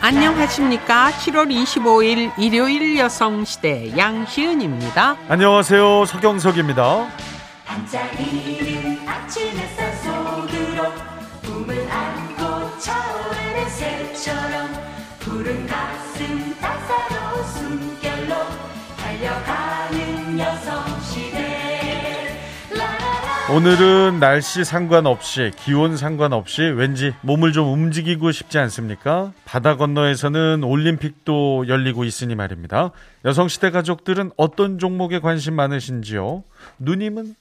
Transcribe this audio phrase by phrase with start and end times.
[0.00, 1.10] 안녕하십니까.
[1.10, 5.16] 7월 25일 일요일 여성시대 양시은입니다.
[5.28, 6.06] 안녕하세요.
[6.06, 7.08] 서경석입니다.
[7.64, 8.77] 반짝이
[23.50, 29.32] 오늘은 날씨 상관없이 기온 상관없이 왠지 몸을 좀 움직이고 싶지 않습니까?
[29.46, 32.90] 바다 건너에서는 올림픽도 열리고 있으니 말입니다.
[33.24, 36.44] 여성시대 가족들은 어떤 종목에 관심 많으신지요?
[36.78, 37.36] 누님은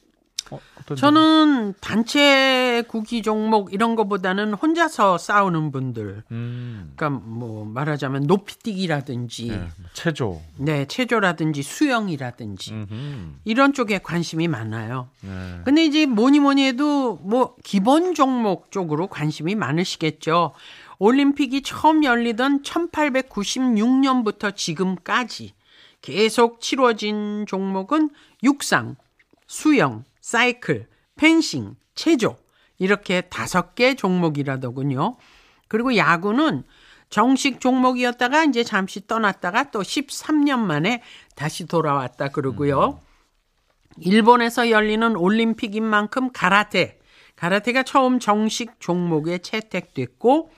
[0.51, 0.59] 어,
[0.95, 6.23] 저는 단체 구기 종목 이런 거보다는 혼자서 싸우는 분들.
[6.31, 10.41] 음, 그러니까 뭐 말하자면 높이뛰기라든지 네, 체조.
[10.57, 15.09] 네, 체조라든지 수영이라든지 음흠, 이런 쪽에 관심이 많아요.
[15.21, 15.61] 네.
[15.65, 20.53] 근데 이제 뭐니 뭐니 해도 뭐 기본 종목 쪽으로 관심이 많으시겠죠.
[20.99, 25.53] 올림픽이 처음 열리던 1896년부터 지금까지
[26.01, 28.09] 계속 치러진 종목은
[28.43, 28.95] 육상,
[29.45, 32.35] 수영, 사이클, 펜싱, 체조
[32.79, 35.15] 이렇게 다섯 개 종목이라더군요.
[35.69, 36.63] 그리고 야구는
[37.09, 41.01] 정식 종목이었다가 이제 잠시 떠났다가 또 13년 만에
[41.35, 42.99] 다시 돌아왔다 그러고요.
[44.01, 46.99] 일본에서 열리는 올림픽인 만큼 가라테,
[47.37, 50.51] 가라테가 처음 정식 종목에 채택됐고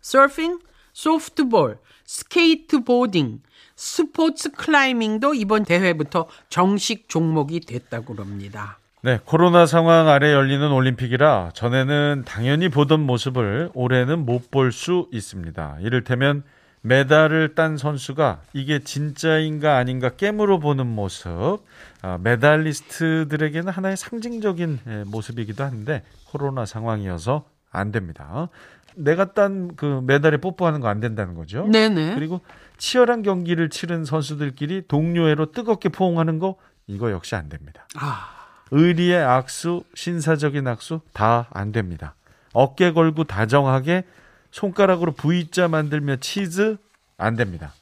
[0.00, 0.60] 서핑,
[0.92, 3.42] 소프트볼, 스케이트보딩,
[3.74, 8.78] 스포츠 클라이밍도 이번 대회부터 정식 종목이 됐다고 그럽니다.
[9.02, 15.78] 네, 코로나 상황 아래 열리는 올림픽이라 전에는 당연히 보던 모습을 올해는 못 볼 수 있습니다.
[15.80, 16.42] 이를테면
[16.80, 21.58] 메달을 딴 선수가 이게 진짜인가 아닌가 깨물어 보는 모습,
[22.02, 28.48] 아, 메달리스트들에게는 하나의 상징적인 예, 모습이기도 한데 코로나 상황이어서 안 됩니다.
[28.96, 31.66] 내가 딴 그 메달에 뽀뽀하는 거 안 된다는 거죠.
[31.68, 32.14] 네네.
[32.14, 32.40] 그리고
[32.78, 36.56] 치열한 경기를 치른 선수들끼리 동료애로 뜨겁게 포옹하는 거
[36.88, 37.86] 이거 역시 안 됩니다.
[37.96, 38.37] 아,
[38.70, 42.14] 의리의 악수, 신사적인 악수 다 안 됩니다.
[42.52, 44.04] 어깨 걸고 다정하게
[44.50, 46.76] 손가락으로 V자 만들며 치즈
[47.16, 47.72] 안 됩니다.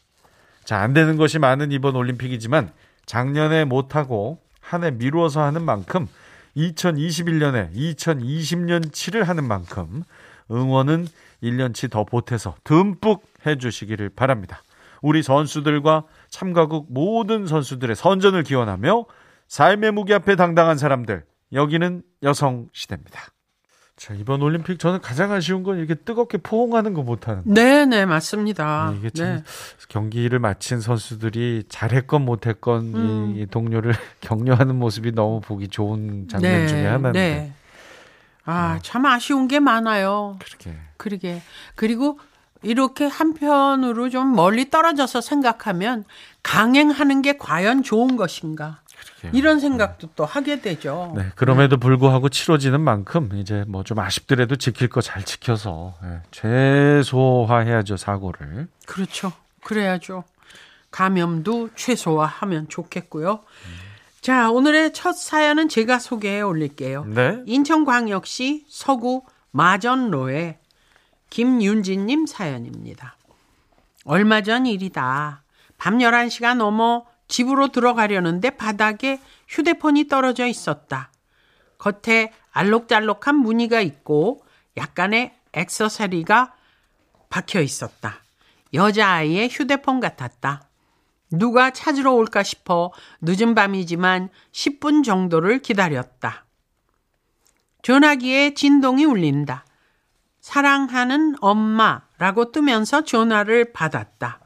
[0.64, 2.72] 자, 안 되는 것이 많은 이번 올림픽이지만
[3.06, 6.08] 작년에 못하고 한 해 미루어서 하는 만큼
[6.56, 10.02] 2021년에 2020년 치를 하는 만큼
[10.50, 11.06] 응원은
[11.42, 14.62] 1년치 더 보태서 듬뿍 해주시기를 바랍니다.
[15.02, 19.04] 우리 선수들과 참가국 모든 선수들의 선전을 기원하며
[19.48, 23.20] 삶의 무게 앞에 당당한 사람들 여기는 여성 시대입니다.
[23.96, 27.54] 자 이번 올림픽 저는 가장 아쉬운 건 이렇게 뜨겁게 포옹하는 거 못하는 거.
[27.54, 28.90] 네네 맞습니다.
[28.92, 29.42] 네, 이게 참 네.
[29.88, 33.34] 경기를 마친 선수들이 잘했건 못했건 음.
[33.36, 37.52] 이 동료를 격려하는 모습이 너무 보기 좋은 장면 네, 중에 하나인데 네.
[38.44, 40.38] 아, 참 아쉬운 게 많아요.
[40.40, 41.42] 그렇게 그러게.
[41.74, 42.18] 그리고
[42.62, 46.04] 이렇게 한편으로 좀 멀리 떨어져서 생각하면
[46.42, 48.80] 강행하는 게 과연 좋은 것인가?
[49.32, 51.12] 이런 생각도 또 하게 되죠.
[51.16, 57.96] 네, 그럼에도 불구하고 치러지는 만큼 이제 뭐 좀 아쉽더라도 지킬 거 잘 지켜서 예, 최소화해야죠
[57.96, 58.68] 사고를.
[58.86, 59.32] 그렇죠.
[59.64, 60.24] 그래야죠.
[60.90, 63.40] 감염도 최소화하면 좋겠고요.
[64.20, 67.04] 자, 오늘의 첫 사연은 제가 소개해 올릴게요.
[67.04, 67.42] 네.
[67.46, 70.58] 인천광역시 서구 마전로의
[71.30, 73.16] 김윤진님 사연입니다.
[74.04, 75.42] 얼마 전 일이다.
[75.78, 81.10] 밤 11시가 넘어 집으로 들어가려는데 바닥에 휴대폰이 떨어져 있었다.
[81.78, 84.44] 겉에 알록달록한 무늬가 있고
[84.76, 86.54] 약간의 액세서리가
[87.28, 88.22] 박혀 있었다.
[88.72, 90.68] 여자아이의 휴대폰 같았다.
[91.30, 96.44] 누가 찾으러 올까 싶어 늦은 밤이지만 10분 정도를 기다렸다.
[97.82, 99.64] 전화기에 진동이 울린다.
[100.40, 104.40] 사랑하는 엄마라고 뜨면서 전화를 받았다.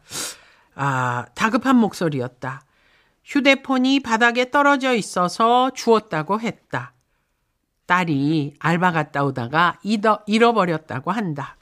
[0.74, 2.62] 아, 다급한 목소리였다.
[3.30, 6.92] 휴대폰이 바닥에 떨어져 있어서 주웠다고 했다.
[7.86, 11.56] 딸이 알바 갔다 오다가 잃어, 잃어버렸다고 한다.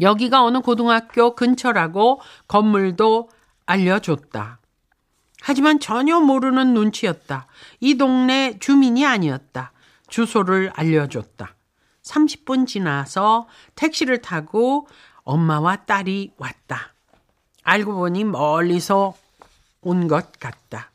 [0.00, 3.30] 여기가 어느 고등학교 근처라고 건물도
[3.66, 4.60] 알려줬다.
[5.40, 7.46] 하지만 전혀 모르는 눈치였다.
[7.80, 9.72] 이 동네 주민이 아니었다.
[10.08, 11.56] 주소를 알려줬다.
[12.02, 14.86] 30분 지나서 택시를 타고
[15.24, 16.94] 엄마와 딸이 왔다.
[17.64, 19.14] 알고 보니 멀리서
[19.88, 20.90] 온 것 같다.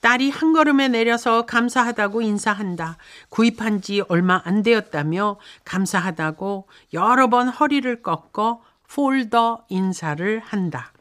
[0.00, 2.96] 딸이 한 걸음에 내려서 감사하다고 인사한다.
[3.28, 10.92] 구입한 지 얼마 안 되었다며 감사하다고 여러 번 허리를 꺾어 폴더 인사를 한다.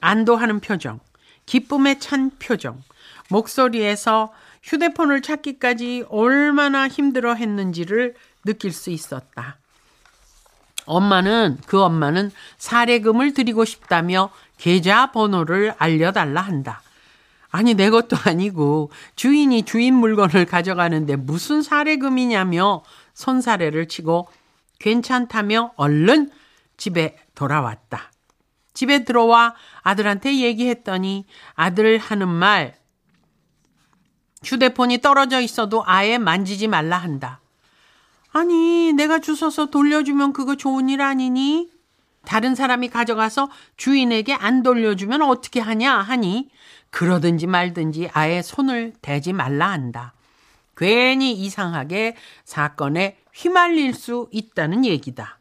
[0.00, 0.98] 안도하는 표정,
[1.46, 2.82] 기쁨에 찬 표정,
[3.30, 4.32] 목소리에서
[4.64, 8.14] 휴대폰을 찾기까지 얼마나 힘들어 했는지를
[8.44, 9.58] 느낄 수 있었다.
[10.86, 16.82] 엄마는 그 엄마는 사례금을 드리고 싶다며 계좌 번호를 알려달라 한다.
[17.50, 22.82] 아니 내 것도 아니고 주인이 주인 물건을 가져가는데 무슨 사례금이냐며
[23.14, 24.28] 손사래를 치고
[24.78, 26.30] 괜찮다며 얼른
[26.76, 28.10] 집에 돌아왔다.
[28.74, 31.24] 집에 들어와 아들한테 얘기했더니
[31.54, 32.74] 아들 하는 말
[34.44, 37.40] 휴대폰이 떨어져 있어도 아예 만지지 말라 한다.
[38.32, 41.70] 아니, 내가 주워서 돌려주면 그거 좋은 일 아니니?
[42.26, 46.50] 다른 사람이 가져가서 주인에게 안 돌려주면 어떻게 하냐 하니
[46.90, 50.12] 그러든지 말든지 아예 손을 대지 말라 한다.
[50.76, 55.38] 괜히 이상하게 사건에 휘말릴 수 있다는 얘기다.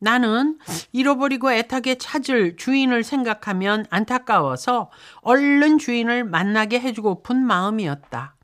[0.00, 0.58] 나는
[0.92, 4.90] 잃어버리고 애타게 찾을 주인을 생각하면 안타까워서
[5.22, 8.36] 얼른 주인을 만나게 해주고픈 마음이었다.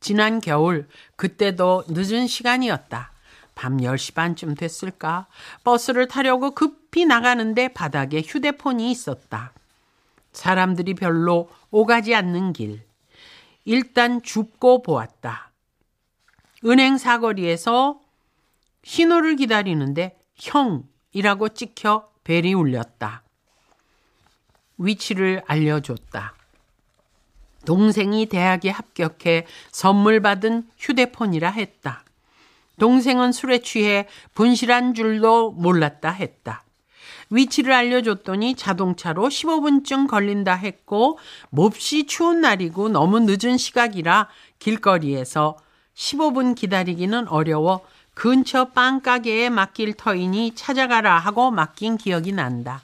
[0.00, 3.13] 지난 겨울, 그때도 늦은 시간이었다.
[3.54, 5.26] 밤 10시 반쯤 됐을까?
[5.62, 9.52] 버스를 타려고 급히 나가는데 바닥에 휴대폰이 있었다.
[10.32, 12.82] 사람들이 별로 오가지 않는 길.
[13.64, 15.50] 일단 줍고 보았다.
[16.64, 18.00] 은행 사거리에서
[18.82, 23.22] 신호를 기다리는데 형이라고 찍혀 벨이 울렸다.
[24.78, 26.34] 위치를 알려줬다.
[27.64, 32.03] 동생이 대학에 합격해 선물 받은 휴대폰이라 했다.
[32.78, 36.64] 동생은 술에 취해 분실한 줄도 몰랐다 했다.
[37.30, 41.18] 위치를 알려줬더니 자동차로 15분쯤 걸린다 했고
[41.50, 44.28] 몹시 추운 날이고 너무 늦은 시각이라
[44.58, 45.56] 길거리에서
[45.94, 47.84] 15분 기다리기는 어려워
[48.14, 52.82] 근처 빵가게에 맡길 터이니 찾아가라 하고 맡긴 기억이 난다.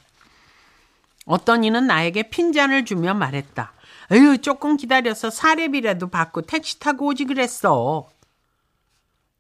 [1.25, 3.73] 어떤 이는 나에게 핀잔을 주며 말했다.
[4.11, 8.09] 에휴, 조금 기다려서 사례비라도 받고 택시 타고 오지 그랬어.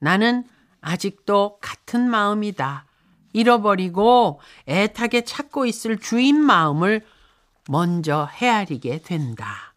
[0.00, 0.44] 나는
[0.80, 2.86] 아직도 같은 마음이다.
[3.32, 7.02] 잃어버리고 애타게 찾고 있을 주인 마음을
[7.68, 9.74] 먼저 헤아리게 된다.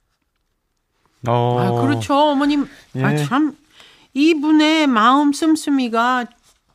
[1.27, 2.67] 어, 아, 그렇죠, 어머님.
[2.95, 3.03] 예.
[3.03, 3.55] 아, 참,
[4.13, 6.25] 이분의 마음 씀씀이가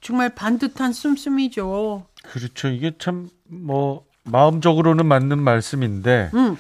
[0.01, 2.07] 정말 반듯한 씀씀이죠.
[2.23, 2.69] 그렇죠.
[2.69, 6.59] 이게 참 뭐 마음적으로는 맞는 말씀인데 음,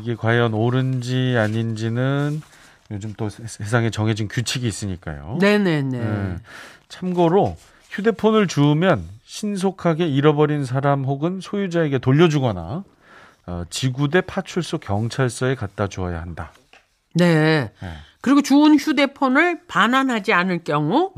[0.00, 2.40] 이게 과연 옳은지 아닌지는
[2.90, 5.38] 요즘 또 세- 세상에 정해진 규칙이 있으니까요.
[5.40, 5.98] 네네네.
[5.98, 6.36] 예.
[6.88, 7.56] 참고로
[7.90, 12.84] 휴대폰을 주우면 신속하게 잃어버린 사람 혹은 소유자에게 돌려주거나
[13.46, 16.52] 어, 지구대 파출소 경찰서에 갖다 주어야 한다.
[17.14, 17.72] 네.
[17.82, 17.88] 예.
[18.20, 21.12] 그리고 주운 휴대폰을 반환하지 않을 경우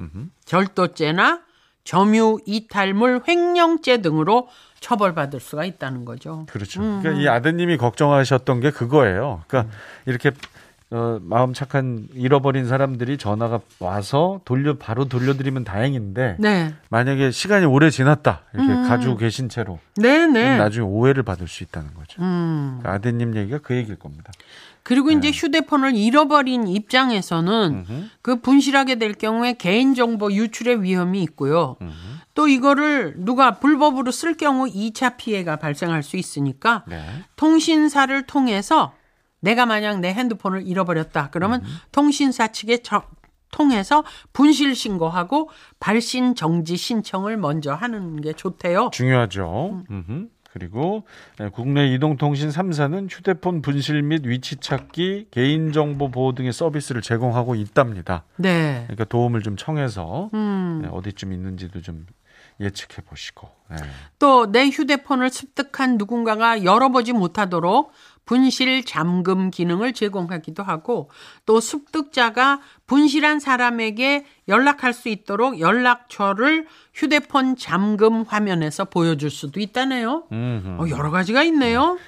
[0.44, 1.40] 절도죄나
[1.84, 4.48] 점유 이탈물 횡령죄 등으로
[4.78, 6.46] 처벌받을 수가 있다는 거죠.
[6.48, 6.80] 그렇죠.
[6.80, 9.42] 그러니까 이 아드님이 걱정하셨던 게 그거예요.
[9.48, 9.74] 그러니까
[10.06, 10.30] 이렇게
[10.94, 16.74] 어, 마음 착한 잃어버린 사람들이 전화가 와서 돌려 바로 돌려드리면 다행인데 네.
[16.90, 20.42] 만약에 시간이 오래 지났다 이렇게 가지고 계신 채로 네네.
[20.42, 22.20] 그럼 나중에 오해를 받을 수 있다는 거죠.
[22.20, 22.78] 음.
[22.80, 24.32] 그러니까 아드님 얘기가 그 얘기일 겁니다.
[24.82, 28.04] 그리고 이제 휴대폰을 잃어버린 입장에서는 음흠.
[28.20, 31.76] 그 분실하게 될 경우에 개인정보 유출의 위험이 있고요.
[32.34, 37.00] 또 이거를 누가 불법으로 쓸 경우 2차 피해가 발생할 수 있으니까 네.
[37.36, 38.92] 통신사를 통해서
[39.42, 41.28] 내가 만약 내 핸드폰을 잃어버렸다.
[41.30, 43.02] 그러면 통신사 측에 저-
[43.50, 44.02] 통해서
[44.32, 48.88] 분실 신고하고 발신 정지 신청을 먼저 하는 게 좋대요.
[48.94, 49.82] 중요하죠.
[49.90, 50.28] 음흠.
[50.54, 51.04] 그리고
[51.38, 58.24] 네, 국내 이동통신 3사는 휴대폰 분실 및 위치 찾기, 개인정보 보호 등의 서비스를 제공하고 있답니다.
[58.36, 58.82] 네.
[58.86, 60.80] 그러니까 도움을 좀 청해서 음.
[60.82, 62.06] 네, 어디쯤 있는지도 좀
[62.60, 63.50] 예측해 보시고.
[63.70, 63.76] 네.
[64.18, 67.92] 또내 휴대폰을 습득한 누군가가 열어보지 못하도록
[68.24, 71.10] 분실 잠금 기능을 제공하기도 하고
[71.44, 80.24] 또 습득자가 분실한 사람에게 연락할 수 있도록 연락처를 휴대폰 잠금 화면에서 보여줄 수도 있다네요.
[80.30, 80.82] 음흠.
[80.82, 81.98] 어, 여러 가지가 있네요.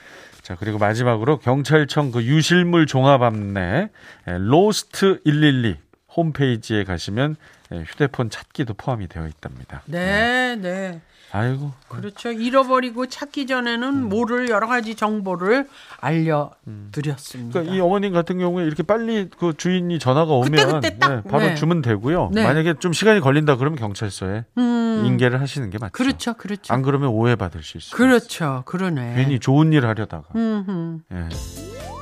[0.42, 3.90] 자, 그리고 마지막으로 경찰청 그 유실물 종합 안내
[4.26, 5.78] 로스트 112
[6.14, 9.82] 홈페이지에 가시면 예, 휴대폰 찾기도 포함이 되어 있답니다.
[9.86, 11.00] 네, 네.
[11.32, 11.72] 아이고.
[11.88, 12.30] 그렇죠.
[12.30, 15.68] 잃어버리고 찾기 전에는 모를 여러 가지 정보를
[16.00, 17.52] 알려드렸습니다.
[17.52, 21.28] 그러니까 이 어머님 같은 경우에 이렇게 빨리 그 주인이 전화가 오면 그때 그때 딱, 예,
[21.28, 21.54] 바로 네.
[21.56, 22.30] 주면 되고요.
[22.32, 22.44] 네.
[22.44, 25.92] 만약에 좀 시간이 걸린다 그러면 경찰서에 음, 인계를 하시는 게 맞죠.
[25.92, 26.72] 그렇죠, 그렇죠.
[26.72, 27.96] 안 그러면 오해받을 수 있어요.
[27.96, 29.14] 그렇죠, 그러네.
[29.16, 30.28] 괜히 좋은 일 하려다가.
[30.36, 31.00] 음흠.
[31.12, 31.28] 예.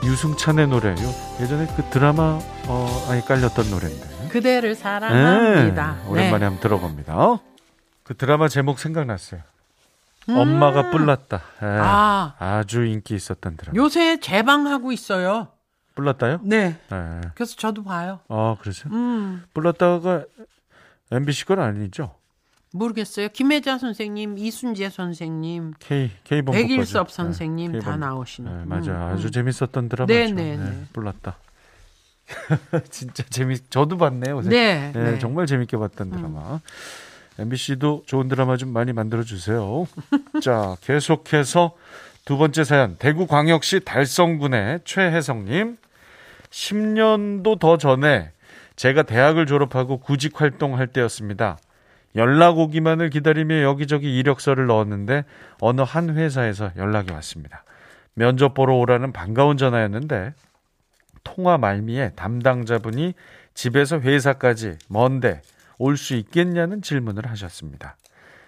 [0.07, 0.97] 유승찬의 노래요.
[1.40, 4.12] 예전에 그 드라마 어 아니 깔렸던 노래인데.
[4.33, 5.99] 그대를 사랑합니다.
[6.05, 6.45] 예, 오랜만에 네.
[6.47, 7.39] 한번 들어봅니다.
[8.03, 9.43] 그 드라마 제목 생각났어요.
[10.29, 11.43] 엄마가 뿔났다.
[11.62, 11.67] 예.
[11.67, 13.77] 아, 아주 인기 있었던 드라마.
[13.77, 15.49] 요새 재방하고 있어요.
[15.95, 16.41] 불렀다요?
[16.43, 16.79] 네.
[16.91, 17.21] 네.
[17.35, 18.21] 그래서 저도 봐요.
[18.29, 18.93] 아, 그러세요?
[18.95, 20.25] 음, 불렀다가
[21.11, 22.15] MBC 건 아니죠?
[22.73, 23.29] 모르겠어요.
[23.29, 27.15] 김혜자 선생님, 이순재 선생님, K K본 백일섭 거죠.
[27.15, 27.97] 선생님 네, 다.
[27.97, 28.59] 나오시는.
[28.61, 28.93] 네, 맞아.
[28.93, 29.31] 음, 아주 음.
[29.31, 30.15] 재밌었던 드라마죠.
[30.15, 30.85] 네, 네, 네.
[30.95, 31.37] 불렀다.
[32.91, 33.71] 진짜 재밌.
[33.71, 34.41] 저도 봤네요.
[34.43, 35.19] 네, 네, 네.
[35.19, 36.61] 정말 재밌게 봤던 드라마.
[37.38, 39.87] MBC도 좋은 드라마 좀 많이 만들어 주세요.
[40.43, 41.73] 자, 계속해서
[42.25, 42.97] 두 번째 사연.
[42.99, 45.76] 대구광역시 달성군의 최혜성 님.
[46.50, 48.31] 10년도 더 전에
[48.76, 51.59] 제가 대학을 졸업하고 구직 활동할 때였습니다.
[52.14, 55.25] 연락 오기만을 기다리며 여기저기 이력서를 넣었는데
[55.61, 57.64] 어느 한 회사에서 연락이 왔습니다.
[58.14, 60.35] 면접 보러 오라는 반가운 전화였는데
[61.25, 63.14] 통화 말미에 담당자분이
[63.55, 65.43] 집에서 회사까지 먼데
[65.79, 67.97] 올 수 있겠냐는 질문을 하셨습니다.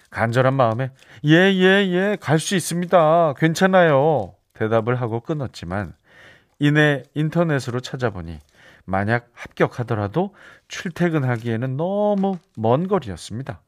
[0.09, 0.91] 간절한 마음에
[1.25, 3.33] 예, 예, 예, 갈 수 있습니다.
[3.37, 4.35] 괜찮아요.
[4.53, 5.93] 대답을 하고 끊었지만
[6.59, 8.39] 이내 인터넷으로 찾아보니
[8.85, 10.33] 만약 합격하더라도
[10.69, 13.61] 출퇴근하기에는 너무 먼 거리였습니다.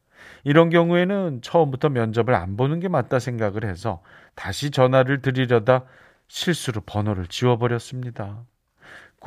[0.43, 4.01] 이런 경우에는 처음부터 면접을 안 보는 게 맞다 생각을 해서
[4.35, 5.83] 다시 전화를 드리려다
[6.27, 8.43] 실수로 번호를 지워버렸습니다.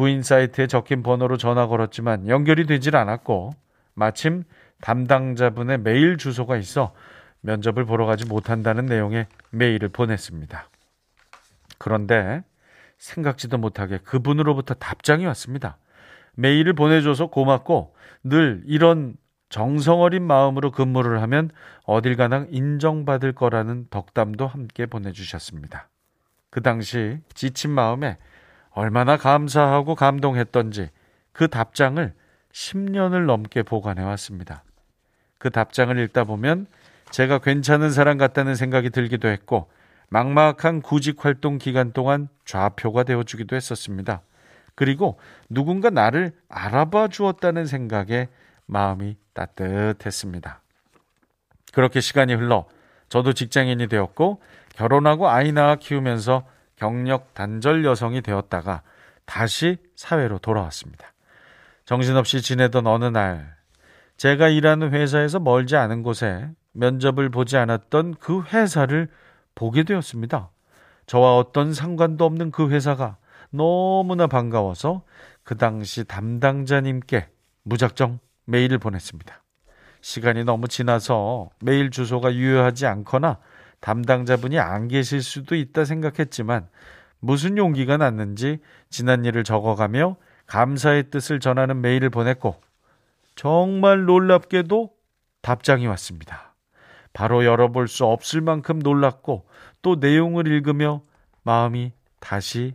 [0.00, 3.50] 구인 사이트에 적힌 번호로 전화 걸었지만 연결이 되질 않았고
[3.92, 4.45] 마침
[4.80, 6.95] 담당자분의 메일 주소가 있어
[7.42, 10.71] 면접을 보러 가지 못한다는 내용의 메일을 보냈습니다.
[11.76, 12.42] 그런데
[12.97, 15.76] 생각지도 못하게 그분으로부터 답장이 왔습니다.
[16.33, 19.19] 메일을 보내줘서 고맙고 늘 이런
[19.50, 21.50] 정성어린 마음으로 근무를 하면
[21.85, 25.90] 어딜 가나 인정받을 거라는 덕담도 함께 보내주셨습니다.
[26.49, 28.16] 그 당시 지친 마음에
[28.81, 30.89] 얼마나 감사하고 감동했던지
[31.33, 32.15] 그 답장을
[32.51, 34.65] 10년을 넘게 보관해 왔습니다.
[35.37, 36.67] 그 답장을 읽다 보면
[37.11, 39.71] 제가 괜찮은 사람 같다는 생각이 들기도 했고
[40.09, 44.23] 막막한 구직 활동 기간 동안 좌표가 되어 주기도 했었습니다.
[44.75, 45.21] 그리고
[45.51, 48.29] 누군가 나를 알아봐 주었다는 생각에
[48.65, 50.63] 마음이 따뜻했습니다.
[51.75, 52.67] 그렇게 시간이 흘러
[53.11, 54.41] 저도 직장인이 되었고
[54.75, 56.47] 결혼하고 아이 낳아 키우면서
[56.81, 58.83] 경력 단절 여성이 되었다가
[59.27, 61.13] 다시 사회로 돌아왔습니다.
[61.85, 63.55] 정신없이 지내던 어느 날
[64.17, 69.09] 제가 일하는 회사에서 멀지 않은 곳에 면접을 보지 않았던 그 회사를
[69.55, 70.51] 보게 되었습니다.
[71.05, 73.19] 저와 어떤 상관도 없는 그 회사가
[73.51, 75.03] 너무나 반가워서
[75.43, 77.29] 그 당시 담당자님께
[77.65, 79.43] 무작정 메일을 보냈습니다.
[80.01, 83.39] 시간이 너무 지나서 메일 주소가 유효하지 않거나
[83.81, 86.69] 담당자분이 안 계실 수도 있다 생각했지만
[87.19, 88.59] 무슨 용기가 났는지
[88.89, 92.61] 지난 일을 적어가며 감사의 뜻을 전하는 메일을 보냈고
[93.37, 94.91] 정말 놀랍게도
[95.43, 96.55] 답장이 왔습니다.
[97.13, 99.47] 바로 열어볼 수 없을 만큼 놀랐고
[99.83, 101.03] 또 내용을 읽으며
[101.43, 102.75] 마음이 다시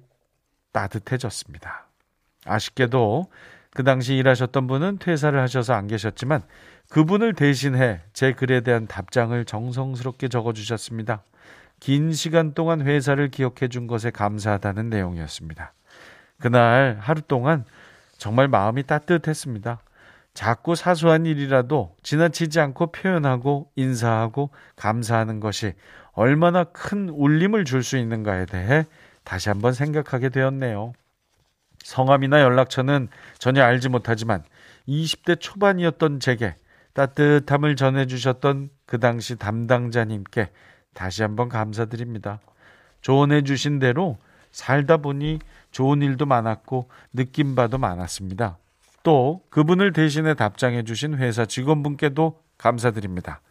[0.72, 1.88] 따뜻해졌습니다.
[2.46, 3.30] 아쉽게도
[3.72, 6.44] 그 당시 일하셨던 분은 퇴사를 하셔서 안 계셨지만
[6.96, 11.24] 그분을 대신해 제 글에 대한 답장을 정성스럽게 적어주셨습니다.
[11.82, 15.74] 긴 시간 동안 회사를 기억해 준 것에 감사하다는 내용이었습니다.
[16.40, 17.66] 그날 하루 동안
[18.18, 19.80] 정말 마음이 따뜻했습니다.
[20.34, 25.74] 작고 사소한 일이라도 지나치지 않고 표현하고 인사하고 감사하는 것이
[26.14, 28.86] 얼마나 큰 울림을 줄 수 있는가에 대해
[29.26, 30.94] 다시 한번 생각하게 되었네요.
[31.84, 34.46] 성함이나 연락처는 전혀 알지 못하지만
[34.88, 36.56] 20대 초반이었던 제게
[36.96, 40.50] 따뜻함을 전해주셨던 그 당시 담당자님께
[40.94, 42.40] 다시 한번 감사드립니다.
[43.02, 44.18] 조언해 주신 대로
[44.52, 45.40] 살다 보니
[45.72, 48.58] 좋은 일도 많았고 느낀 바도 많았습니다.
[49.04, 53.42] 또 그분을 대신해 답장해 주신 회사 직원분께도 감사드립니다.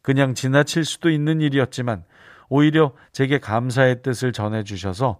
[0.00, 2.04] 그냥 지나칠 수도 있는 일이었지만
[2.48, 5.18] 오히려 제게 감사의 뜻을 전해 주셔서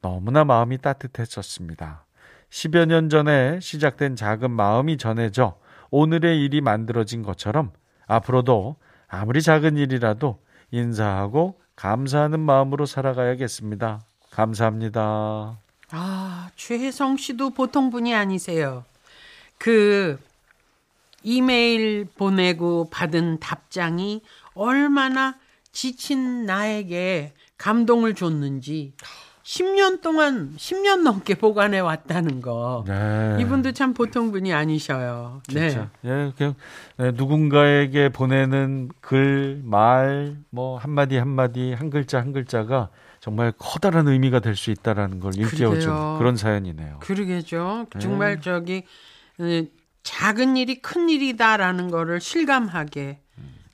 [0.00, 2.04] 너무나 마음이 따뜻해졌습니다.
[2.50, 5.58] 10여 년 전에 시작된 작은 마음이 전해져
[5.90, 7.72] 오늘의 일이 만들어진 것처럼
[8.06, 8.76] 앞으로도
[9.08, 10.38] 아무리 작은 일이라도
[10.70, 14.00] 인사하고 감사하는 마음으로 살아가야겠습니다.
[14.30, 15.58] 감사합니다.
[15.90, 18.84] 아, 최혜성 씨도 보통 분이 아니세요.
[19.56, 20.18] 그
[21.22, 24.22] 이메일 보내고 받은 답장이
[24.54, 25.36] 얼마나
[25.72, 28.92] 지친 나에게 감동을 줬는지
[29.48, 32.84] 10년 동안 10년 넘게 보관해 왔다는 거.
[32.86, 33.38] 네.
[33.40, 35.40] 이분도 참 보통 분이 아니셔요.
[35.48, 35.88] 진짜.
[36.04, 36.54] 예, 그냥
[36.98, 42.90] 네, 누군가에게 보내는 글, 말, 뭐 한마디 한마디, 한 글자 한 글자가
[43.20, 46.18] 정말 커다란 의미가 될 수 있다라는 걸 일깨워준.
[46.18, 46.98] 그런 사연이네요.
[47.00, 47.86] 그러게죠.
[47.94, 48.00] 네.
[48.00, 48.82] 정말 저기
[49.38, 49.44] 어,
[50.02, 53.20] 작은 일이 큰 일이다라는 거를 실감하게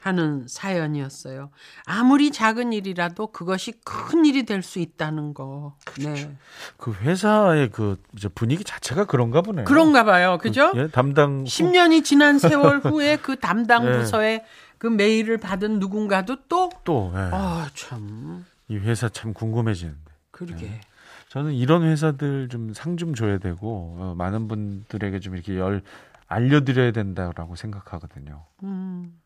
[0.05, 1.51] 하는 사연이었어요.
[1.87, 5.77] 아무리 작은 일이라도 그것이 큰 일이 될 수 있다는 거.
[5.99, 6.37] 네.
[6.77, 8.01] 그 회사의 그
[8.35, 9.65] 분위기 자체가 그런가 보네요.
[9.65, 10.39] 그런가 봐요.
[10.41, 10.73] 그죠?
[10.75, 13.99] 예, 담당 10년이 지난 세월 후에 그 담당 네.
[13.99, 14.45] 부서에
[14.79, 17.21] 그 메일을 받은 누군가도 또, 또 예.
[17.33, 19.99] 아, 참, 이 회사 참 궁금해지는데.
[20.31, 20.81] 그러게.
[21.29, 25.83] 저는 이런 회사들 좀상좀 줘야 되고 어, 많은 분들에게 좀 이렇게 열
[26.27, 28.45] 알려드려야 된다라고 생각하거든요.
[28.63, 29.19] 음,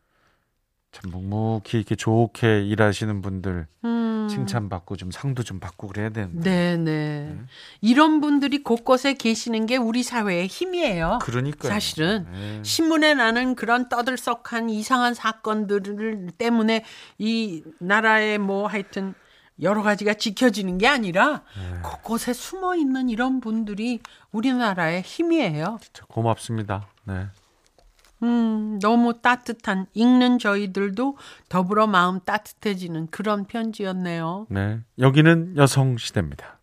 [0.91, 4.27] 참 묵묵히 이렇게 좋게 일하시는 분들 음.
[4.29, 6.49] 칭찬받고 좀 상도 좀 받고 그래야 되는데.
[6.49, 7.39] 네, 네.
[7.81, 11.19] 이런 분들이 곳곳에 계시는 게 우리 사회의 힘이에요.
[11.21, 11.71] 그러니까요.
[11.71, 12.63] 사실은 네.
[12.63, 16.85] 신문에 나는 그런 떠들썩한 이상한 사건들 때문에
[17.17, 19.13] 이 나라의 뭐 하여튼
[19.61, 21.79] 여러 가지가 지켜지는 게 아니라 네.
[21.83, 23.99] 곳곳에 숨어 있는 이런 분들이
[24.31, 25.79] 우리나라의 힘이에요.
[25.81, 26.87] 진짜 고맙습니다.
[27.03, 27.27] 네.
[28.23, 34.47] 음, 너무 따뜻한 읽는 저희들도 더불어 마음 따뜻해지는 그런 편지였네요.
[34.49, 34.79] 네.
[34.97, 36.59] 여기는 여성 시대입니다.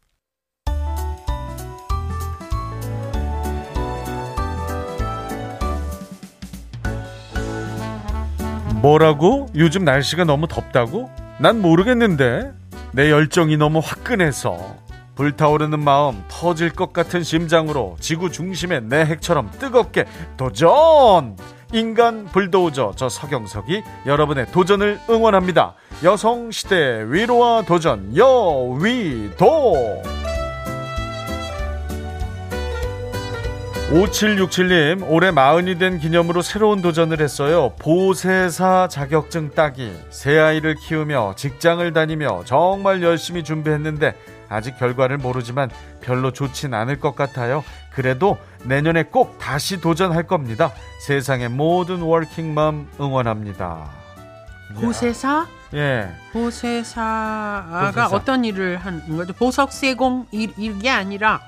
[8.83, 9.47] 뭐라고?
[9.57, 11.11] 요즘 날씨가 너무 덥다고?
[11.41, 12.53] 난 모르겠는데.
[12.93, 14.86] 내 열정이 너무 화끈해서
[15.17, 20.05] 불타오르는 마음 터질 것 같은 심장으로 지구 중심의 내 핵처럼 뜨겁게
[20.37, 21.37] 도전!
[21.73, 25.75] 인간 불도저 저 서경석이 여러분의 도전을 응원합니다.
[26.05, 30.03] 여성 시대 위로와 도전 여위도
[33.91, 37.73] 5767님 올해 마흔이 된 기념으로 새로운 도전을 했어요.
[37.79, 39.93] 보세사 자격증 따기.
[40.11, 44.15] 새 아이를 키우며 직장을 다니며 정말 열심히 준비했는데
[44.49, 47.65] 아직 결과를 모르지만 별로 좋진 않을 것 같아요.
[47.91, 50.73] 그래도 내년에 꼭 다시 도전할 겁니다.
[51.07, 53.91] 세상의 모든 워킹맘 응원합니다.
[54.75, 55.47] 보세사?
[55.75, 56.09] 예.
[56.33, 58.17] 보세사가 보세사.
[58.17, 59.33] 어떤 일을 하는 거죠?
[59.33, 61.41] 보석 세공 일, 이게 아니라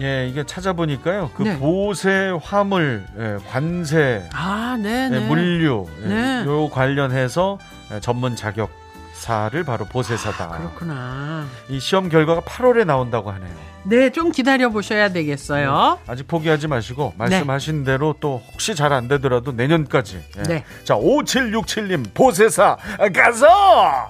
[0.00, 1.30] 예, 이게 찾아보니까요.
[1.36, 1.58] 그 네.
[1.58, 5.28] 보세, 화물, 예, 관세, 아, 네, 네, 네.
[5.28, 6.44] 물류 예, 네.
[6.46, 7.58] 요 관련해서
[7.92, 8.70] 예, 전문 자격
[9.14, 10.44] 사를 바로 보세사다.
[10.44, 11.46] 아, 그렇구나.
[11.68, 13.54] 이 시험 결과가 8월에 나온다고 하네요.
[13.84, 15.98] 네, 좀 기다려 보셔야 되겠어요.
[16.06, 20.22] 아직 포기하지 마시고 말씀하신 대로 또 혹시 잘 안 되더라도 내년까지.
[20.38, 20.42] 예.
[20.42, 20.64] 네.
[20.84, 22.76] 자, 5767님 보세사
[23.14, 24.08] 가서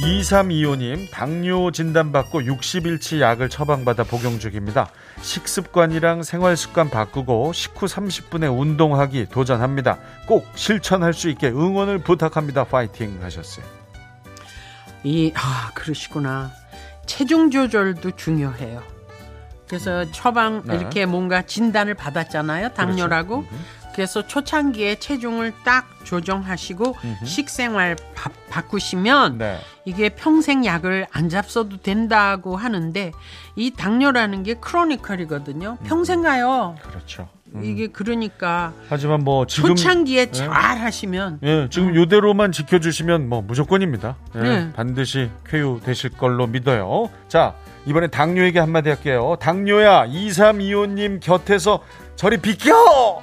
[0.00, 4.88] 2325님 당뇨 진단받고 60일치 약을 처방받아 복용 중입니다.
[5.22, 9.98] 식습관이랑 생활습관 바꾸고 식후 30분의 운동하기 도전합니다.
[10.26, 12.64] 꼭 실천할 수 있게 응원을 부탁합니다.
[12.64, 13.64] 파이팅 하셨어요.
[15.04, 16.50] 이, 아, 그러시구나.
[17.06, 18.82] 체중 조절도 중요해요.
[19.68, 20.76] 그래서 처방 네.
[20.76, 22.70] 이렇게 뭔가 진단을 받았잖아요.
[22.70, 23.44] 당뇨라고.
[23.46, 23.56] 그렇죠.
[23.94, 29.58] 그래서 초창기에 체중을 딱 조정하시고 식생활 바, 바꾸시면 네.
[29.84, 33.12] 이게 평생 약을 안 잡숴도 된다고 하는데
[33.56, 35.78] 이 당뇨라는 게 크로니컬이거든요.
[35.84, 36.74] 평생 가요.
[36.82, 37.28] 그렇죠.
[37.62, 40.32] 이게 그러니까 하지만 뭐 지금 초창기에 네.
[40.32, 44.16] 잘 하시면 예, 지금 요대로만 지켜주시면 뭐 무조건입니다.
[44.36, 44.72] 예, 네.
[44.72, 47.10] 반드시 쾌유 되실 걸로 믿어요.
[47.28, 47.54] 자,
[47.86, 49.36] 이번에 당뇨에게 한마디 할게요.
[49.40, 51.80] 당뇨야, 2325님 곁에서
[52.16, 52.72] 저리 비켜!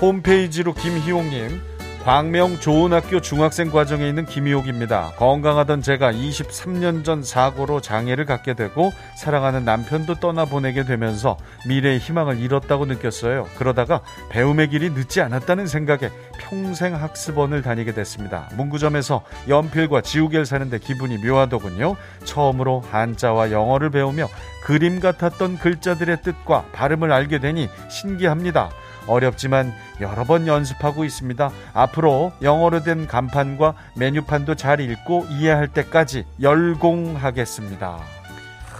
[0.00, 1.60] 홈페이지로 김희옥님,
[2.04, 5.12] 광명 좋은 학교 중학생 과정에 있는 김희옥입니다.
[5.18, 11.36] 건강하던 제가 23년 전 사고로 장애를 갖게 되고 사랑하는 남편도 떠나보내게 되면서
[11.68, 13.46] 미래의 희망을 잃었다고 느꼈어요.
[13.56, 16.10] 그러다가 배움의 길이 늦지 않았다는 생각에
[16.40, 18.48] 평생 학습원을 다니게 됐습니다.
[18.56, 21.94] 문구점에서 연필과 지우개를 사는데 기분이 묘하더군요.
[22.24, 24.26] 처음으로 한자와 영어를 배우며
[24.64, 28.70] 그림 같았던 글자들의 뜻과 발음을 알게 되니 신기합니다.
[29.06, 31.50] 어렵지만 여러 번 연습하고 있습니다.
[31.72, 38.00] 앞으로 영어로 된 간판과 메뉴판도 잘 읽고 이해할 때까지 열공하겠습니다.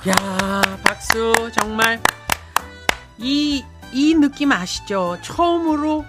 [0.08, 2.00] 야 박수 정말
[3.18, 5.16] 이이 느낌 아시죠?
[5.22, 6.04] 처음으로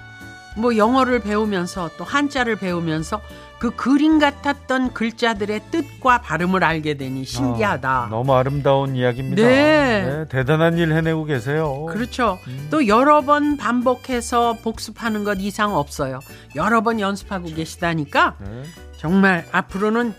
[0.57, 3.21] 뭐 영어를 배우면서 또 한자를 배우면서
[3.63, 8.03] 그 그림 같았던 글자들의 뜻과 발음을 알게 되니 신기하다.
[8.03, 9.41] 어, 너무 아름다운 이야기입니다.
[9.41, 10.25] 네.
[10.27, 11.85] 대단한 일 해내고 계세요.
[11.85, 12.39] 그렇죠.
[12.69, 16.19] 또 여러 번 반복해서 복습하는 것 이상 없어요.
[16.57, 18.63] 여러 번 연습하고 계시다니까 네,
[18.97, 20.13] 정말 앞으로는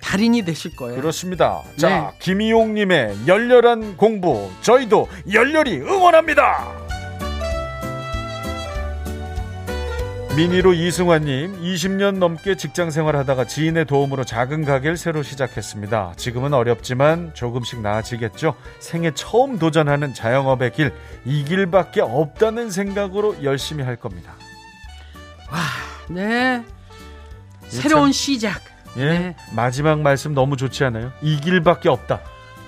[0.00, 0.98] 달인이 되실 거예요.
[0.98, 1.60] 그렇습니다.
[1.76, 2.10] 자, 네.
[2.20, 6.79] 김희용님의 열렬한 공부 저희도 열렬히 응원합니다.
[10.36, 16.14] 미니로 이승환님, 20년 넘게 직장 생활하다가 지인의 도움으로 작은 가게를 새로 시작했습니다.
[16.16, 18.54] 지금은 어렵지만 조금씩 나아지겠죠.
[18.78, 24.34] 생애 처음 도전하는 자영업의 길, 이 길밖에 없다는 생각으로 열심히 할 겁니다.
[26.08, 26.62] 네.
[27.68, 28.62] 새로운 시작.
[28.96, 29.36] 예, 네.
[29.52, 31.12] 마지막 말씀 너무 좋지 않아요?
[31.22, 32.20] 이 길밖에 없다.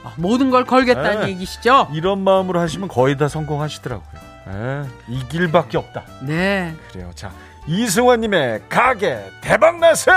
[0.05, 1.29] 아, 모든 걸 걸겠다는 네.
[1.31, 1.89] 얘기시죠?
[1.93, 4.21] 이런 마음으로 하시면 거의 다 성공하시더라고요.
[4.49, 6.05] 예, 이 길밖에 없다.
[6.23, 6.75] 네.
[6.91, 7.11] 그래요.
[7.15, 7.33] 자,
[7.67, 10.17] 이승환님의 가게 대박 나세요.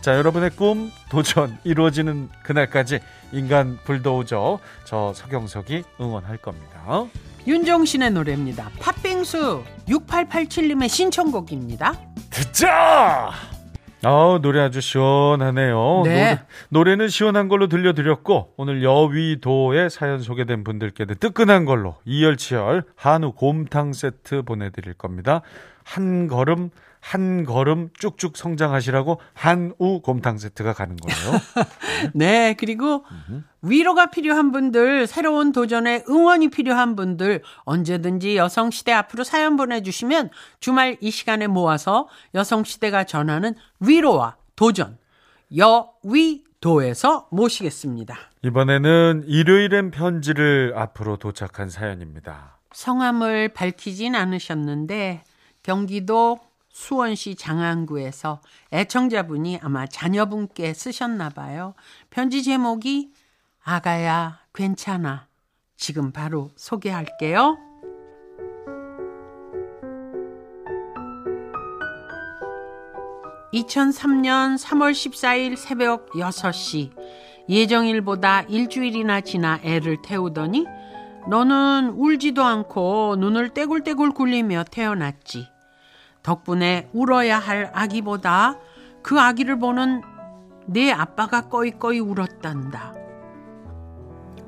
[0.00, 3.00] 자, 여러분의 꿈 도전 이루어지는 그날까지
[3.32, 7.06] 인간 불도우저 저 서경석이 응원할 겁니다.
[7.46, 8.70] 윤종신의 노래입니다.
[8.80, 11.94] 팥빙수 6887님의 신청곡입니다.
[12.30, 13.55] 듣자.
[14.02, 16.02] 아 노래 아주 시원하네요.
[16.04, 16.40] 네.
[16.68, 23.92] 노래, 는 시원한 걸로 들려드렸고 오늘 여위도에 사연 소개된 분들께는 뜨끈한 걸로 이열치열 한우 곰탕
[23.92, 25.42] 세트 보내드릴 겁니다.
[25.82, 26.70] 한 걸음
[27.06, 31.40] 한 걸음 쭉쭉 성장하시라고 한우 곰탕 세트가 가는 거예요.
[32.14, 33.04] 네, 그리고
[33.62, 41.12] 위로가 필요한 분들, 새로운 도전에 응원이 필요한 분들, 언제든지 여성시대 앞으로 사연 보내주시면 주말 이
[41.12, 44.98] 시간에 모아서 여성시대가 전하는 위로와 도전,
[45.56, 48.16] 여위 도에서 모시겠습니다.
[48.42, 52.58] 이번에는 일요일엔 편지를 앞으로 도착한 사연입니다.
[52.72, 55.22] 성함을 밝히진 않으셨는데,
[55.62, 56.38] 경기도
[56.76, 61.72] 수원시 장안구에서 애청자분이 아마 자녀분께 쓰셨나 봐요.
[62.10, 63.12] 편지 제목이
[63.64, 65.26] 아가야 괜찮아.
[65.78, 67.56] 지금 바로 소개할게요.
[73.54, 76.90] (2003년 3월 14일) 새벽 6시
[77.48, 80.66] 예정일보다 일주일이나 지나 애를 태우더니
[81.30, 85.55] 너는 울지도 않고 눈을 떼굴떼굴 굴리며 태어났지.
[86.26, 88.58] 덕분에 울어야 할 아기보다
[89.02, 90.02] 그 아기를 보는
[90.66, 92.94] 내 아빠가 꺼이꺼이 울었단다.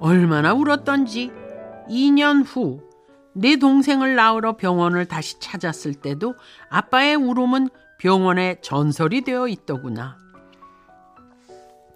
[0.01, 1.33] 얼마나 울었던지
[1.88, 2.88] 2년 후
[3.38, 6.35] 내 동생을 낳으러 병원을 다시 찾았을 때도
[6.71, 10.17] 아빠의 울음은 병원에 전설이 되어 있더구나.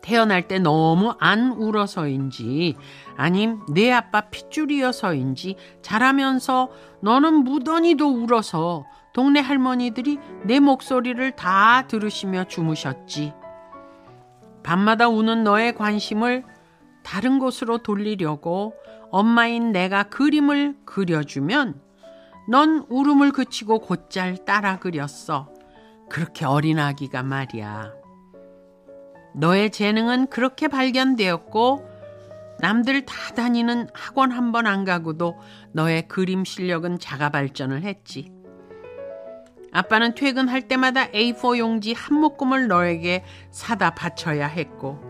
[0.02, 2.76] 태어날 때 너무 안 울어서인지
[3.16, 13.34] 아님 내 아빠 핏줄이어서인지 자라면서 너는 무던히도 울어서 동네 할머니들이 내 목소리를 다 들으시며 주무셨지.
[14.62, 16.44] 밤마다 우는 너의 관심을
[17.02, 18.74] 다른 곳으로 돌리려고
[19.10, 21.80] 엄마인 내가 그림을 그려주면
[22.48, 25.48] 넌 울음을 그치고 곧잘 따라 그렸어.
[26.08, 27.92] 그렇게 어린 아기가 말이야.
[29.34, 31.90] 너의 재능은 그렇게 발견되었고
[32.60, 35.38] 남들 다 다니는 학원 한 번 안 가고도
[35.72, 38.30] 너의 그림 실력은 자가 발전을 했지.
[39.72, 45.00] 아빠는 퇴근할 때마다 A4 용지 한 묶음을 너에게 사다 바쳐야 했고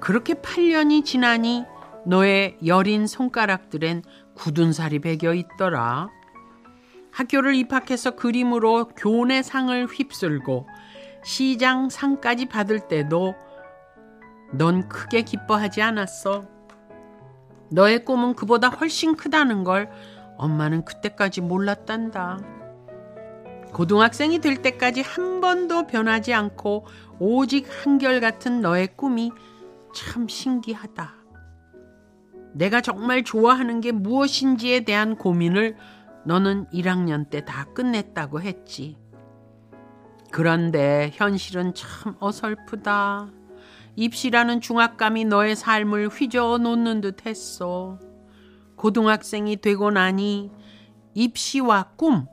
[0.00, 1.64] 그렇게 8년이 지나니
[2.06, 4.02] 너의 여린 손가락들엔
[4.34, 6.08] 굳은 살이 배겨 있더라.
[7.12, 10.66] 학교를 입학해서 그림으로 교내 상을 휩쓸고
[11.22, 13.34] 시장 상까지 받을 때도
[14.52, 16.48] 넌 크게 기뻐하지 않았어.
[17.70, 19.90] 너의 꿈은 그보다 훨씬 크다는 걸
[20.38, 22.59] 엄마는 그때까지 몰랐단다.
[23.72, 26.86] 고등학생이 될 때까지 한 번도 변하지 않고
[27.18, 29.30] 오직 한결같은 너의 꿈이
[29.94, 31.14] 참 신기하다.
[32.52, 35.76] 내가 정말 좋아하는 게 무엇인지에 대한 고민을
[36.24, 38.96] 너는 1학년 때 다 끝냈다고 했지.
[40.30, 43.30] 그런데 현실은 참 어설프다.
[43.96, 47.98] 입시라는 중압감이 너의 삶을 휘저어 놓는 듯 했어.
[48.76, 50.50] 고등학생이 되고 나니
[51.14, 52.26] 입시와 꿈,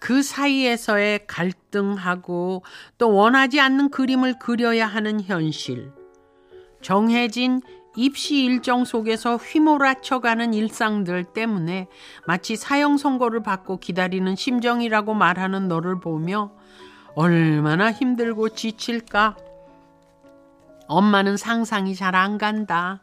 [0.00, 2.62] 그 사이에서의 갈등하고
[2.98, 5.92] 또 원하지 않는 그림을 그려야 하는 현실.
[6.80, 7.60] 정해진
[7.96, 11.88] 입시 일정 속에서 휘몰아쳐가는 일상들 때문에
[12.26, 16.52] 마치 사형 선고를 받고 기다리는 심정이라고 말하는 너를 보며
[17.16, 19.36] 얼마나 힘들고 지칠까.
[20.86, 23.02] 엄마는 상상이 잘 안 간다.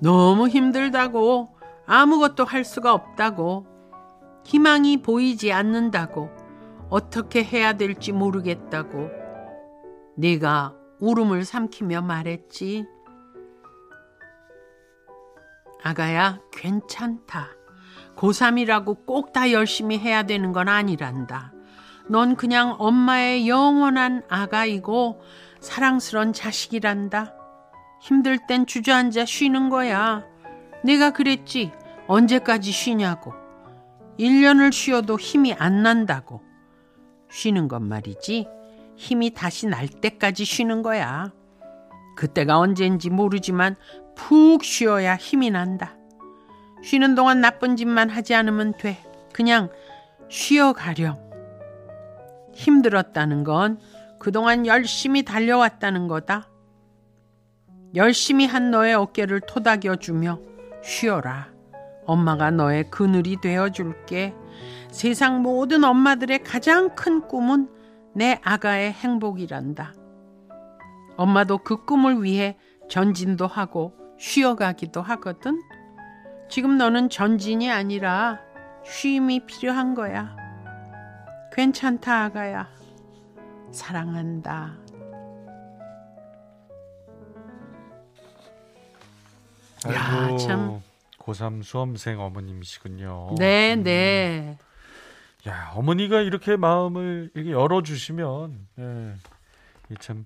[0.00, 3.66] 너무 힘들다고 아무것도 할 수가 없다고
[4.44, 6.30] 희망이 보이지 않는다고
[6.90, 9.10] 어떻게 해야 될지 모르겠다고
[10.16, 12.86] 네가 울음을 삼키며 말했지.
[15.82, 17.48] 아가야, 괜찮다.
[18.16, 21.52] 고3이라고 꼭 다 열심히 해야 되는 건 아니란다.
[22.08, 25.20] 넌 그냥 엄마의 영원한 아가이고
[25.60, 27.34] 사랑스런 자식이란다.
[28.00, 30.24] 힘들 땐 주저앉아 쉬는 거야.
[30.84, 31.72] 내가 그랬지.
[32.06, 33.32] 언제까지 쉬냐고.
[34.18, 36.42] 1년을 쉬어도 힘이 안 난다고.
[37.30, 38.46] 쉬는 건 말이지.
[38.96, 41.32] 힘이 다시 날 때까지 쉬는 거야.
[42.16, 43.76] 그때가 언제인지 모르지만
[44.14, 45.96] 푹 쉬어야 힘이 난다.
[46.82, 49.02] 쉬는 동안 나쁜 짓만 하지 않으면 돼.
[49.32, 49.70] 그냥
[50.28, 51.16] 쉬어가렴.
[52.52, 53.80] 힘들었다는 건
[54.20, 56.48] 그동안 열심히 달려왔다는 거다.
[57.94, 60.40] 열심히 한 너의 어깨를 토닥여주며
[60.82, 61.53] 쉬어라.
[62.06, 64.34] 엄마가 너의 그늘이 되어 줄게.
[64.90, 67.68] 세상 모든 엄마들의 가장 큰 꿈은
[68.14, 69.92] 내 아가의 행복이란다.
[71.16, 72.56] 엄마도 그 꿈을 위해
[72.88, 75.60] 전진도 하고 쉬어가기도 하거든.
[76.48, 78.38] 지금 너는 전진이 아니라
[78.84, 80.36] 쉼이 필요한 거야.
[81.52, 82.68] 괜찮다, 아가야.
[83.70, 84.76] 사랑한다.
[89.88, 90.80] 야, 아이고, 참.
[91.24, 93.34] 고3 수험생 어머님이시군요.
[93.38, 94.58] 네, 네.
[95.48, 99.14] 야, 어머니가 이렇게 마음을 이렇게 열어주시면, 예,
[99.90, 100.24] 이참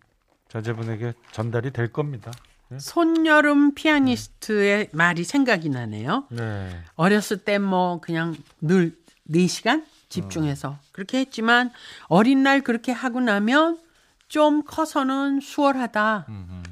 [0.48, 2.30] 자제분에게 전달이 될 겁니다.
[2.78, 6.26] 손여름 피아니스트의 말이 생각이 나네요.
[6.30, 6.68] 네.
[6.96, 8.94] 어렸을 때 뭐 그냥 늘
[9.30, 11.70] 4시간 집중해서 그렇게 했지만
[12.08, 13.78] 어린 날 그렇게 하고 나면
[14.28, 16.26] 좀 커서는 수월하다.
[16.28, 16.62] 음,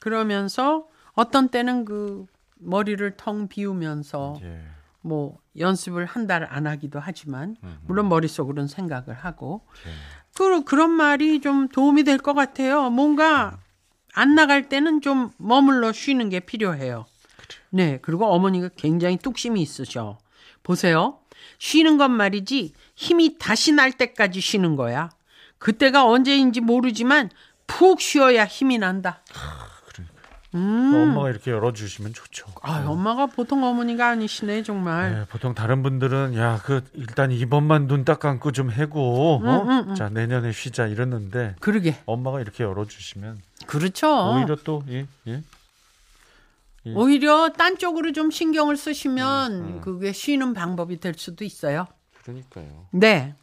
[0.00, 2.26] 그러면서 어떤 때는 그
[2.58, 4.60] 머리를 텅 비우면서 예.
[5.00, 9.64] 뭐 연습을 한 달 안 하기도 하지만 물론 머릿속으로는 생각을 하고
[10.34, 12.90] 그, 그런 말이 좀 도움이 될 것 같아요.
[12.90, 13.58] 뭔가
[14.14, 17.06] 안 나갈 때는 좀 머물러 쉬는 게 필요해요.
[17.70, 20.18] 네, 그리고 어머니가 굉장히 뚝심이 있으셔.
[20.62, 21.20] 보세요.
[21.58, 25.10] 쉬는 건 말이지 힘이 다시 날 때까지 쉬는 거야.
[25.58, 27.30] 그때가 언제인지 모르지만
[27.68, 29.22] 푹 쉬어야 힘이 난다.
[30.56, 32.46] 엄마가 이렇게 열어주시면 좋죠.
[32.62, 35.12] 아, 엄마가 보통 어머니가 아니시네 정말.
[35.14, 39.94] 네, 보통 다른 분들은 야 그 일단 이번만 눈 딱 감고 좀 해고 어?
[39.94, 41.96] 자 내년에 쉬자 이러는데 그러게.
[42.06, 44.32] 엄마가 이렇게 열어주시면 그렇죠.
[44.32, 45.42] 오히려 또 예, 예.
[46.94, 51.86] 오히려 딴 쪽으로 좀 신경을 쓰시면 그게 쉬는 방법이 될 수도 있어요.
[52.22, 52.86] 그러니까요.
[52.92, 53.34] 네.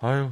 [0.00, 0.30] 아유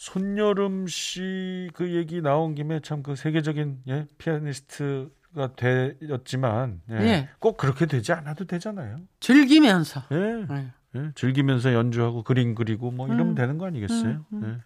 [0.00, 7.28] 손여름 씨 그 얘기 나온 김에 참 그 세계적인 예, 피아니스트가 되었지만 예, 예.
[7.38, 8.96] 꼭 그렇게 되지 않아도 되잖아요.
[9.20, 10.02] 즐기면서.
[10.12, 10.46] 예.
[10.48, 10.72] 네.
[10.96, 14.24] 예, 즐기면서 연주하고 그림 그리고 뭐 이러면 되는 거 아니겠어요?
[14.42, 14.56] 예.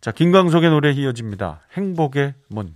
[0.00, 1.60] 자 김광석의 노래 이어집니다.
[1.74, 2.74] 행복의 문.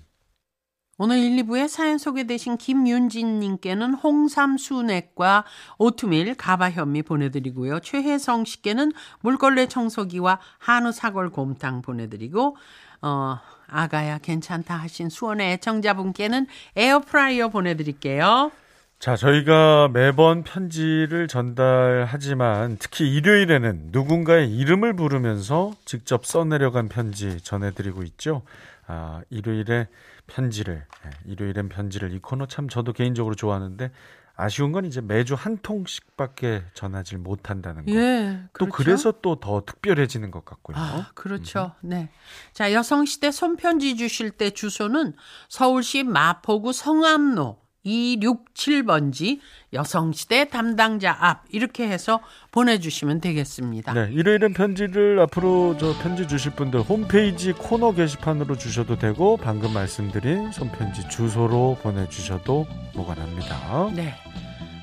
[0.99, 5.45] 오늘 1, 2부에 사연 소개되신 김윤진님께는 홍삼 수액과
[5.77, 7.81] 오트밀 가바 현미 보내드리고요.
[7.81, 12.57] 최혜성 씨께는 물걸레 청소기와 한우 사골 곰탕 보내드리고
[13.03, 18.51] 어, 아가야 괜찮다 하신 수원의 애청자분께는 에어프라이어 보내드릴게요.
[18.99, 28.43] 자, 저희가 매번 편지를 전달하지만 특히 일요일에는 누군가의 이름을 부르면서 직접 써내려간 편지 전해드리고 있죠.
[28.87, 29.89] 아, 일요일에
[30.27, 33.91] 편지를, 예, 일요일엔 편지를 이 코너 참 저도 개인적으로 좋아하는데
[34.35, 37.93] 아쉬운 건 이제 매주 한 통씩밖에 전하지 못한다는 거.
[37.93, 38.41] 예.
[38.59, 38.77] 또 그렇죠?
[38.77, 40.77] 그래서 또 더 특별해지는 것 같고요.
[40.79, 41.75] 아, 그렇죠.
[41.81, 42.11] 네.
[42.53, 45.15] 자, 여성시대 손편지 주실 때 주소는
[45.49, 49.39] 서울시 마포구 성암로 267번지
[49.73, 52.21] 여성시대 담당자 앞 이렇게 해서
[52.51, 53.93] 보내주시면 되겠습니다.
[53.93, 60.51] 네, 일요일엔 편지를 앞으로 저 편지 주실 분들 홈페이지 코너 게시판으로 주셔도 되고 방금 말씀드린
[60.53, 63.91] 손편지 주소로 보내주셔도 무관합니다.
[63.95, 64.15] 네.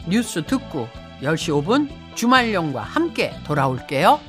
[0.08, 0.88] 뉴스 듣고
[1.22, 4.20] 10시 5분 주말용과 함께 돌아올게요.